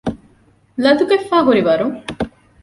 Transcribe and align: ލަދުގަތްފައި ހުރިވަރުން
ލަދުގަތްފައި 0.83 1.45
ހުރިވަރުން 1.47 1.93